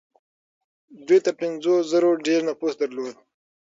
[1.07, 3.15] دوی تر پنځو زرو ډېر نفوس درلود.